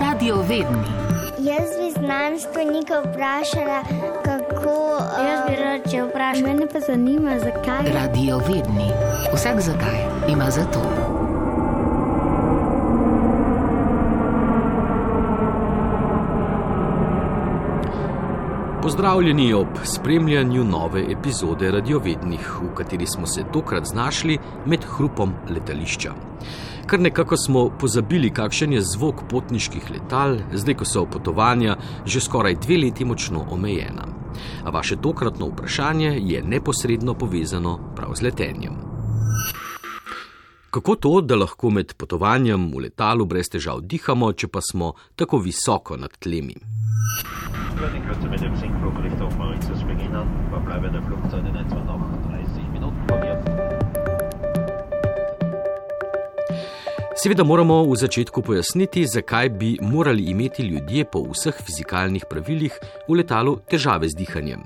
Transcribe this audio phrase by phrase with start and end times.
[0.00, 0.88] Radio vedni.
[1.38, 3.82] Jaz bi znanstvenika vprašala,
[4.24, 4.70] kako.
[4.96, 6.42] Uh, Jaz bi rad če vprašal.
[6.42, 7.92] Mene pa zanima, zakaj.
[7.94, 8.90] Radio vedni.
[9.34, 9.98] Vsak zakaj
[10.28, 10.82] ima za to.
[18.82, 26.12] Pozdravljeni ob spremljanju nove epizode Radiovednih, v kateri smo se tokrat znašli med hrupom letališča.
[26.88, 32.54] Kar nekako smo pozabili, kakšen je zvok potniških letal, zdaj ko so potovanja že skoraj
[32.64, 34.06] dve leti močno omejena.
[34.64, 38.80] A vaše tokratno vprašanje je neposredno povezano prav z letenjem.
[40.70, 45.44] Kako to, da lahko med potovanjem v letalu brez težav dihamo, če pa smo tako
[45.44, 46.56] visoko nad tlemi?
[47.82, 50.26] Landingkürze mit dem Sinkflug Richtung Mauritius beginnen.
[50.50, 52.07] Verbleibende Flugzeit in etwa noch 30
[57.18, 62.76] Seveda moramo v začetku pojasniti, zakaj bi morali imeti ljudje po vseh fizikalnih pravilih
[63.08, 64.62] v letalu težave z dihanjem.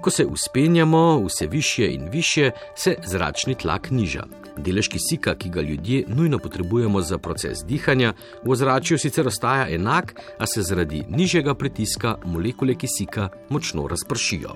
[0.00, 4.22] Ko se uspenjamo vse više in više, se zračni tlak niža.
[4.56, 8.12] Delež kisika, ki ga ljudje nujno potrebujemo za proces dihanja,
[8.44, 14.54] v ozračju sicer ostaja enak, a se zaradi nižjega pritiska molekule kisika močno razpršijo.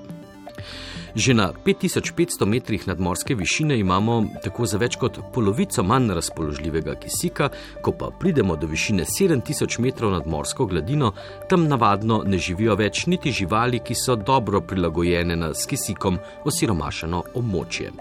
[1.15, 7.51] Že na 5500 metrih nadmorske višine imamo tako za več kot polovico manj razpoložljivega kisika,
[7.83, 11.13] ko pa pridemo do višine 7000 metrov nad morsko gladino,
[11.49, 16.19] tam navadno ne živijo več niti živali, ki so dobro prilagojene na s kisikom
[16.49, 17.93] osiromašeno območje.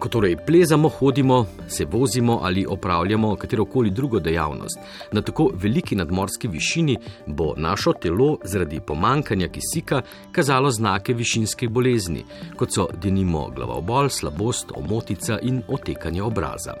[0.00, 4.78] Ko torej plezamo, hodimo, se vozimo ali opravljamo katerokoli drugo dejavnost,
[5.12, 12.24] na tako veliki nadmorski višini bo naše telo zaradi pomankanja kisika kazalo znake višinske bolezni,
[12.56, 16.74] kot so denimo glavobol, slabost, omotica in otekanje obraza.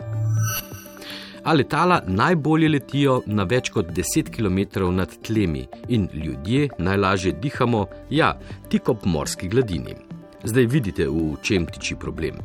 [1.44, 7.86] A letala najbolje letijo na več kot 10 km nad tlemi in ljudje najlažje dihamo,
[8.10, 10.09] ja, tik ob morski gladini.
[10.44, 12.38] Zdaj vidite, v čem tiči problem.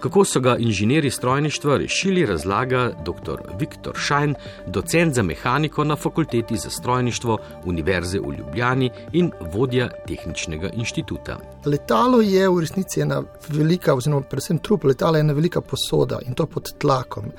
[0.00, 3.40] Kako so ga inženirji strojništva rešili, razlaga dr.
[3.58, 4.34] Viktor Šajn,
[4.66, 11.38] docent za mehaniko na fakulteti za strojništvo Univerze v Ljubljani in vodja tehničnega inštituta.
[11.66, 16.34] Letalo je v resnici ena velika, oziroma predvsem trup letala je ena velika posoda in
[16.34, 17.32] to pod tlakom.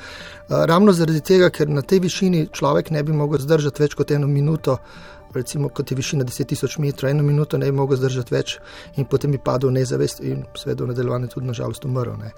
[0.49, 4.27] Ravno zaradi tega, ker na tej višini človek ne bi mogel zdržati več kot eno
[4.27, 4.77] minuto
[5.35, 8.57] recimo, kot je višina 10.000 metrov, eno minuto ne bi mogel zdržati več,
[8.95, 12.15] in potem bi padel nezavest, in seveda v nadaljevanju tudi, nažalost, umrl.
[12.19, 12.31] Ne.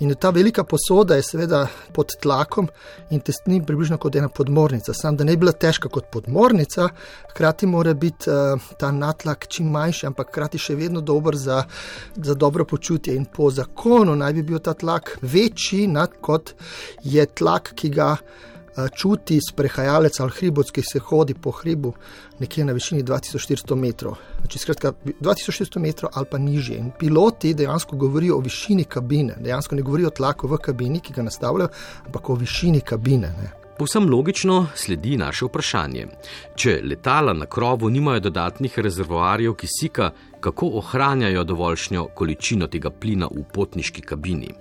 [0.00, 2.68] In ta velika posoda je seveda pod tlakom
[3.10, 4.94] in tesni približno kot ena podmornica.
[4.94, 6.88] Sam da ne bi bila težka kot podmornica,
[7.32, 11.62] hkrati mora biti uh, ta natlak čim manjši, ampak hkrati še vedno dober za,
[12.16, 13.14] za dobro počutje.
[13.16, 16.54] In po zakonu naj bi bil ta tlak večji, nad kot
[17.02, 18.14] je tlak, ki ga
[18.96, 21.92] čuti sprehajalec ali hribovec, ki se hodi po hribu
[22.38, 24.14] nekje na višini 2400 metrov.
[24.40, 26.78] Znači, skratka, 2400 metrov ali pa nižje.
[26.78, 31.12] In piloti dejansko govorijo o višini kabine, dejansko ne govorijo o tlaku v kabini, ki
[31.12, 31.68] ga nastavljajo,
[32.06, 33.28] ampak o višini kabine.
[33.42, 33.52] Ne.
[33.78, 36.06] Povsem logično sledi naše vprašanje.
[36.54, 43.42] Če letala na krovu nimajo dodatnih rezervoarjev kisika, kako ohranjajo dovoljšnjo količino tega plina v
[43.54, 44.52] potniški kabini?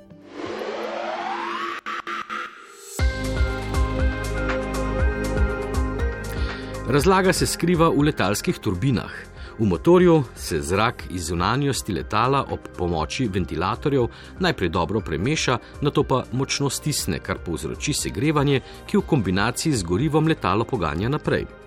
[6.88, 9.12] Razlaga se skriva v letalskih turbinah.
[9.60, 14.08] V motorju se zrak iz zunanjosti letala ob pomoči ventilatorjev
[14.40, 20.28] najprej dobro premeša, nato pa močno stisne, kar povzroči segrevanje, ki v kombinaciji z gorivom
[20.28, 21.63] letalo poganja naprej.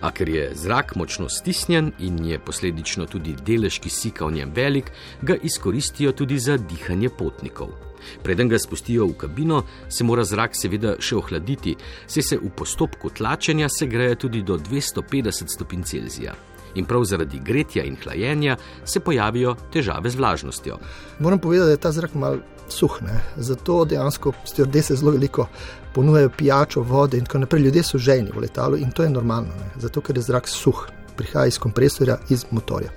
[0.00, 4.90] A ker je zrak močno stisnjen in je posledično tudi delež kisika v njem velik,
[5.22, 7.74] ga izkoristijo tudi za dihanje potnikov.
[8.22, 11.76] Preden ga spustijo v kabino, se mora zrak seveda še ohladiti,
[12.06, 16.36] saj se v postopku tlačenja segreje tudi do 250 stopinj Celzija.
[16.76, 20.78] In prav zaradi gretja in hlajenja se pojavijo težave z vlažnostjo.
[21.18, 22.38] Moram povedati, da je ta zrak malo
[22.68, 23.20] suh, ne?
[23.36, 25.48] zato dejansko stjordese zelo veliko
[25.94, 27.62] ponujajo pijačo, vode in tako naprej.
[27.62, 29.70] Ljudje so žejni v letalu in to je normalno, ne?
[29.80, 30.86] zato ker je zrak suh,
[31.16, 32.90] prihaja iz kompresorja, iz motorja.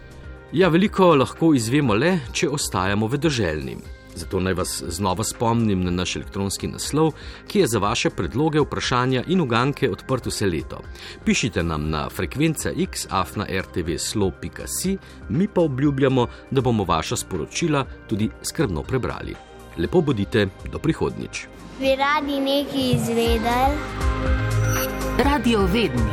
[0.51, 3.77] Ja, veliko lahko izvemo le, če ostajamo vedoželjni.
[4.19, 7.11] Zato naj vas znova spomnim na naš elektronski naslov,
[7.47, 10.81] ki je za vaše predloge, vprašanja in uganke odprt vse leto.
[11.25, 14.17] Pišite nam na frekvenca xafna.rtv.si,
[15.29, 19.35] mi pa obljubljamo, da bomo vaša sporočila tudi skrbno prebrali.
[19.77, 21.47] Lepo bodite, do prihodnjič.
[21.79, 23.77] Bi radi nekaj izvedeli?
[25.23, 26.11] Radio vedni.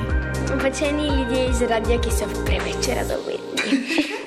[0.63, 4.17] Pač ni ljudje iz radia, ki so preveč radovedni.